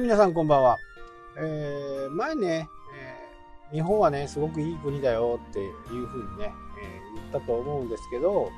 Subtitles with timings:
[0.00, 0.78] 皆さんこんばんは。
[1.36, 8.50] えー、前ね、えー、日本はね、すごくいい国だよっていうふうにね、えー、言ったと思うんですけど、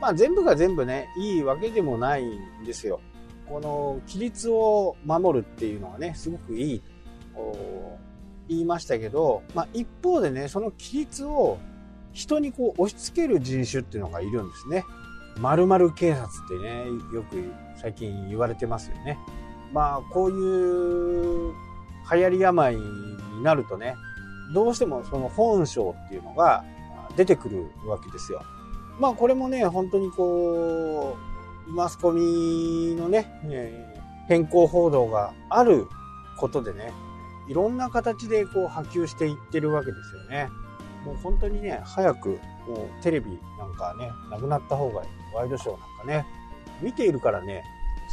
[0.00, 3.00] まあ全部が全部ね、いいわけでもないんですよ。
[3.48, 6.82] この規律を守るっていうのはね、すごくいい
[7.34, 7.98] と
[8.48, 11.58] 言いましたけど、まあ一方でね、その規律を
[12.12, 14.84] 人にこう押し付ける人種っていうのがいるんですね。
[15.38, 19.18] 〇〇警察ってね、よく最近言われてますよね。
[19.72, 21.54] まあこういう
[22.12, 23.96] 流行り病になるとね、
[24.54, 26.64] どうしてもその本性っていうのが
[27.16, 28.42] 出てくるわけですよ。
[28.98, 31.16] まあこれもね、本当にこ
[31.68, 33.30] う、マスコミのね、
[34.28, 35.86] 変更報道がある
[36.36, 36.92] ことでね、
[37.48, 40.48] いろんな形でこう波及していってるわけですよね。
[41.04, 42.28] もう本当にね、早く
[42.66, 45.08] もうテレビなんかね、なくなった方がいい。
[45.34, 46.26] ワイドショーなんかね、
[46.82, 47.62] 見ているからね、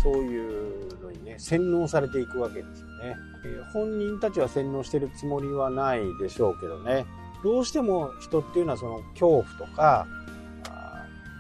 [0.04, 3.16] そういうのにね、洗脳されていくわけですよね。
[3.46, 7.06] えー、本人たちは洗脳してるつもりはないでしょうけどね、
[7.44, 10.08] どうしても人っていうのはその恐怖とか、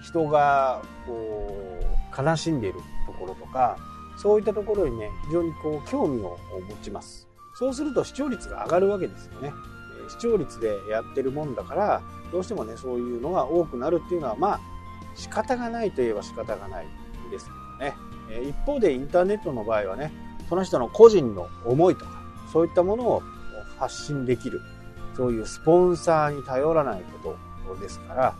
[0.03, 3.77] 人がこう悲しんでいるところとか、
[4.17, 7.27] そういったところにね、非常にこう興味を持ちます。
[7.55, 9.51] そうすると視聴率が上がるわけですよね。
[10.09, 14.59] 視聴率でやってるもんだから、どうしてもね、そういうのが多くなるっていうのは、まあ、
[15.15, 16.87] 仕方がないといえば仕方がない
[17.31, 17.95] ですけどね。
[18.47, 20.11] 一方でインターネットの場合はね、
[20.49, 22.11] その人の個人の思いとか、
[22.51, 23.23] そういったものを
[23.77, 24.61] 発信できる。
[25.15, 28.35] そういうスポンサーに頼らないことですから、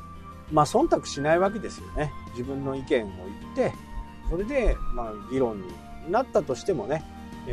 [0.52, 2.12] まあ忖度しないわけですよね。
[2.32, 3.10] 自分の意見を
[3.56, 3.74] 言って、
[4.30, 5.68] それで、まあ議論に
[6.10, 7.04] なったとしてもね、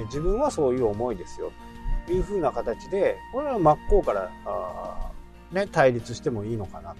[0.07, 1.53] 自分はそういう思いですよ。
[2.07, 5.11] というふうな形で、これは真っ向から、あ
[5.53, 6.95] ね、対立してもいいのかな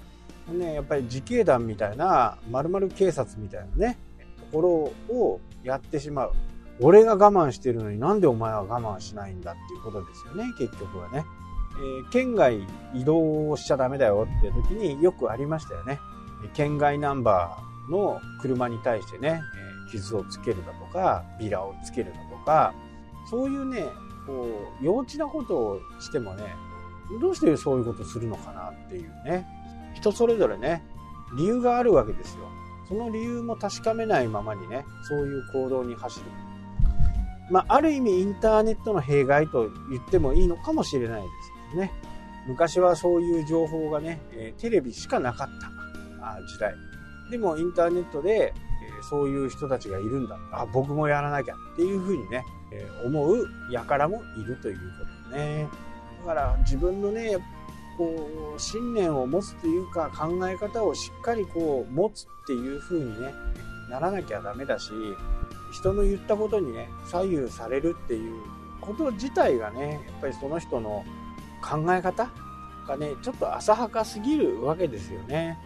[0.49, 0.53] と。
[0.53, 3.99] ね、やっぱり自警団みたいな、〇〇警察みたいなね、
[4.55, 6.33] ころをやってしまう。
[6.81, 11.25] 俺が我慢してるのになんでお前は我慢しないんだっていうことですよね、結局はね。
[11.77, 12.65] えー、県外
[12.95, 15.99] 移動しちゃダメだよって時によくありましたよね。
[16.55, 19.41] 県外ナンバーの車に対してね、
[19.89, 22.75] え、傷をつけるだとか、ビラをつけるだとか、
[23.29, 23.87] そういうね、
[24.27, 24.49] こ
[24.81, 26.45] う、幼稚なことをしてもね、
[27.21, 29.47] どうしてそういうことするのかなっていうね。
[29.95, 30.85] 人それぞれね、
[31.37, 32.45] 理由があるわけですよ。
[32.95, 36.27] その理由も確かめないままにね、そういう行動に走る。
[37.51, 41.93] まあ、ある意味インターネットの弊害と言ってもいいのかもしれないですけどね。
[42.47, 46.73] 昔はそういう情報がね、えテレビしかなかった時代。
[47.33, 50.39] でもインターネットで、えそういう人たちがいるんだ。
[50.53, 54.83] あ、僕もやらなきゃっていうふうにね、え思う輩もいるというこ
[55.31, 55.69] とね。
[56.21, 57.39] だから自分のね、
[57.97, 63.33] こう信念を持つというか考え方をしっかりこう持つっていう風にね
[63.91, 64.91] ならなきゃダメだし
[65.73, 68.43] 人の言ったことにね左右されるっていう
[68.81, 71.05] こと自体がねやっぱりその人の
[71.63, 72.31] 考え方
[72.87, 75.59] がねちょっと浅はかすぎるわけですよね。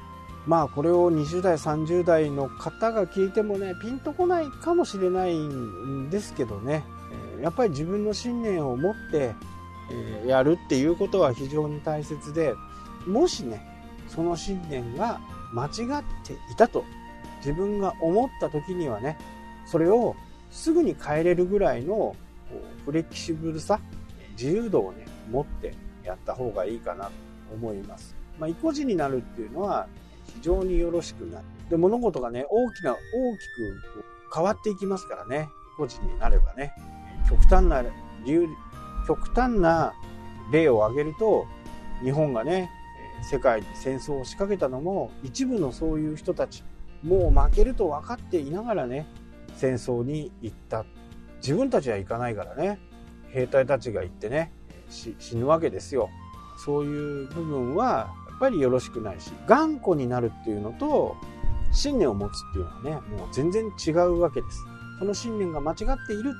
[0.46, 6.84] まあこれを20代30代の方が聞いてもねピンとこないかもしれないんですけどね
[7.42, 9.34] やっぱり自分の信念を持って
[10.24, 12.54] えやるっていうことは非常に大切で
[13.06, 13.66] もしね
[14.08, 15.20] その信念が
[15.52, 15.70] 間違っ
[16.24, 16.84] ていたと
[17.38, 19.18] 自分が思った時にはね
[19.66, 20.16] それを
[20.50, 22.16] すぐに変えれるぐらいの
[22.84, 23.80] フレキシブルさ
[24.32, 25.74] 自由度をね持って
[26.04, 27.10] やった方がいいかなと
[27.52, 28.14] 思います。
[28.38, 29.88] まあ、意固地になるっていうのは
[30.36, 31.44] 非常によろしくなる。
[31.68, 32.96] で物事がね大きな大
[33.36, 36.72] きく変わっていきますからね意固地になればね
[37.28, 37.88] 極端な理
[38.26, 38.48] 由
[39.08, 39.94] 極端な
[40.52, 41.46] 例を挙げると
[42.04, 42.70] 日本がね
[43.22, 46.62] 世界に戦争を仕掛けたのも一部のそういう人たち
[47.02, 49.06] もう負けると分かっていながらね
[49.56, 50.84] 戦争に行った。
[51.40, 52.78] 自分たちは行かないからね。
[53.30, 54.52] 兵隊たちが行ってね
[54.90, 56.10] 死ぬわけですよ。
[56.64, 61.16] そういう部分はやっぱりよろしくないし頑固になるっていうのと
[61.72, 64.64] 信念を持つっていうのはねもう全然違うわけです。
[64.98, 65.76] その信念が間違っ
[66.06, 66.34] ている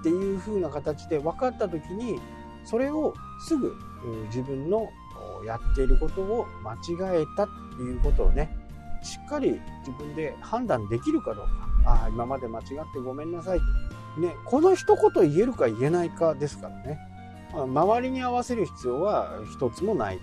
[0.00, 2.20] っていう風な形で分かった時に
[2.64, 3.14] それを
[3.46, 3.74] すぐ
[4.26, 4.88] 自分の
[5.46, 8.54] やっていることを間違えたっていうことをね
[9.02, 11.50] しっかり自分で判断できるかどうか。
[11.86, 13.60] ああ今まで間違ってごめんなさい
[14.16, 16.98] と、ね、この一言言えるか言えないかですからね、
[17.54, 20.18] 周りに合わせる必要は一つもない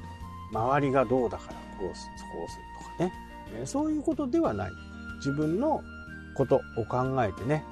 [0.54, 2.64] 周りがどうだからこうすこうする
[3.00, 3.66] とかね。
[3.66, 4.72] そういうことではない。
[5.18, 5.82] 自分の
[6.36, 7.66] ことを考えてね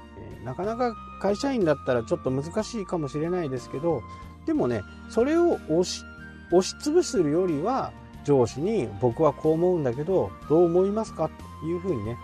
[0.43, 4.01] なかなか会社員だったらちょっと難しいかもしれないですけど
[4.45, 6.03] でもねそれを押し
[6.51, 7.91] 押しつぶすよりは
[8.23, 11.29] 上司に僕はこう思うんだけどどう思いますか
[11.61, 12.17] というふうにね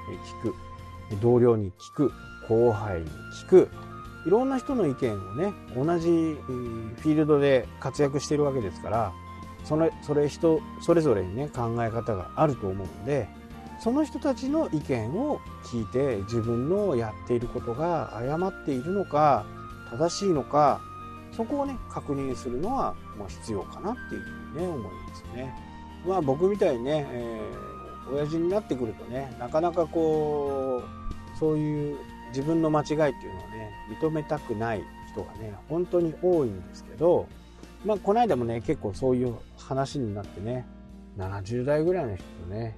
[0.43, 0.55] 聞く。
[1.21, 2.11] 同僚に聞く。
[2.47, 3.07] 後輩に
[3.45, 3.69] 聞く。
[4.25, 9.11] いろんな人の意見をね同じフィールドで活躍してるわけですから
[9.63, 13.27] それそれ人それぞれにね考え方があると思うんで
[13.81, 19.43] その人たちの意見を聞いて自分のやっていることが誤っているのか
[19.89, 20.79] 正しいのか
[21.35, 25.55] そこをね確認するのはもう必要かなっていうふうにね思いますね。
[26.07, 30.83] まあ僕みたいにね、えー、親父になってくるとねなかなかこ
[31.35, 31.97] うそういう
[32.29, 33.13] 自分の間違いっていうのを
[33.49, 37.27] ね認めたくない人がね本当に多いんですけど
[37.83, 40.67] まあこの間もね結構そういう話になってね
[41.17, 42.77] 70代ぐらいの人とね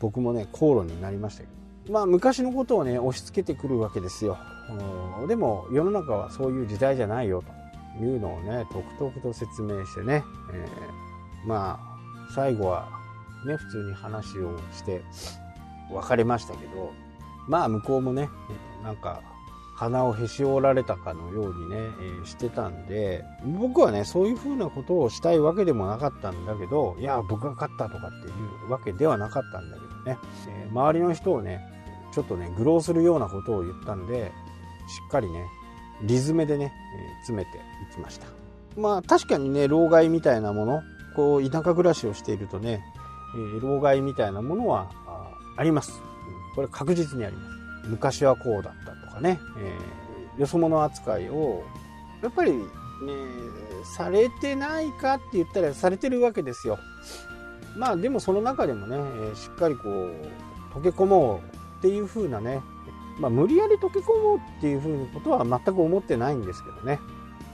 [0.00, 1.48] 僕もね口論になりましたけ
[1.86, 1.92] ど。
[1.92, 4.38] まあ昔のことをね押し付けてくるわけですよ。
[5.28, 7.42] でも世の中はそういう時代じゃないよ
[7.98, 12.88] というのをねとくとくと説明してね、えー、まあ最後は
[13.46, 15.02] ね普通に話をして
[15.92, 16.92] 別れましたけど。
[17.48, 18.28] まあ向こうもね
[18.82, 19.20] なんか
[19.76, 23.24] 鼻をへし折られたかのようにね、えー、してたんで。
[23.58, 28.30] 僕はねそういうふうなことをしたいわけでもなかったんだけどいや僕が勝ったとかってい
[28.68, 29.83] うわけではなかったんだけど。
[30.04, 30.18] ね、
[30.48, 31.60] え、周りの人をね
[32.12, 34.32] ちょっとね愚弄するようなことを言ったんで
[34.86, 35.46] しっかりね
[36.02, 38.26] リズムでね、えー、詰めていきました。
[38.76, 40.82] まあ確かにね老害みたいなもの
[41.14, 42.84] こう田舎暮らしをしているとね、
[43.34, 44.90] えー、老害みたいなものは
[45.56, 46.00] あります。
[46.54, 47.42] これ確実にありま
[47.82, 47.88] す。
[47.88, 51.62] 昔はこうだったとかね、えー、よそ者扱いを
[52.22, 52.62] やっぱりね
[53.96, 56.78] されてないかって言ったらされてるわけですよ。
[57.76, 58.96] まあでもその中でもね、
[59.32, 61.38] えしっかりこう溶け込もう
[61.78, 62.62] っていう風なね、
[63.18, 66.98] まあ、無理やり溶け込もうっていう風なことは全く思ってないんですけどね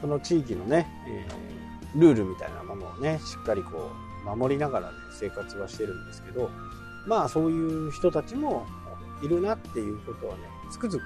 [0.01, 3.91] その地域のね、えー、ルールみたいなものをねしっかりこ
[4.25, 6.51] う守りながら、ね、生活はしてるんですけど
[7.07, 8.67] まあそういう人たちも
[9.23, 11.01] いるなっていうことはねつくづく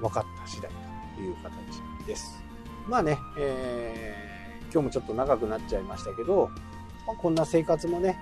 [0.00, 0.70] 分かった次第
[1.16, 2.42] という形です。
[2.88, 6.50] まあね、えー、今日もちょっと長くなっちゃいましたけど、
[7.06, 8.18] まあ、こんな生活もね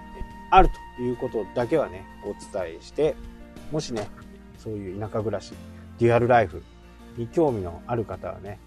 [0.53, 3.17] あるということだけはねお伝えして
[3.71, 4.07] もしね
[4.59, 5.55] そういう田舎暮らし
[5.99, 6.63] デュアルライフ
[7.17, 8.61] に興味のある方はね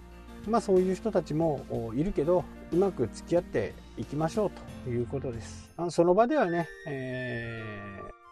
[0.47, 1.63] まあそういう人たちも
[1.95, 4.51] いるけどうまく付き合っていきましょう
[4.83, 5.71] ということです。
[5.77, 7.63] あその場ではね、え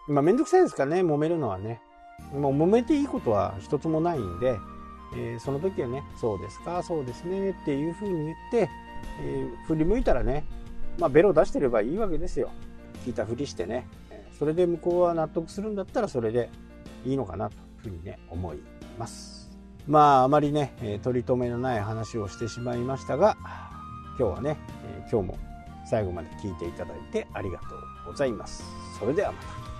[0.10, 1.82] ー、まあめんどくさいですかね、揉めるのはね。
[2.32, 4.60] もう揉めていいことは一つもないんで、
[5.16, 8.70] えー、その時はね、そうですか、そうですねっていうふうに言って、
[9.22, 10.46] えー、振り向いたらね、
[11.00, 12.52] まあ、ベロ出してればいいわけですよ。
[13.04, 13.88] 聞いたふりしてね。
[14.38, 16.50] それで向こうは納得するんだったらそれで
[17.06, 18.58] いいのかなというふうにね、思い
[18.98, 19.52] ます。
[19.88, 23.38] まあ、あまりね、え取り留めのない話をしてしまいましたが、
[24.18, 25.38] 今日はね、え今日も
[25.86, 28.64] 最後まで聞いていただいてありがとうございます。
[29.00, 29.73] それではまた。